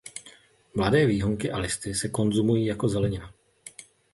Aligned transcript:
Mladé 0.73 1.05
výhonky 1.05 1.51
a 1.51 1.57
listy 1.57 1.93
se 1.95 2.09
konzumují 2.09 2.65
jako 2.65 2.89
zelenina. 2.89 3.33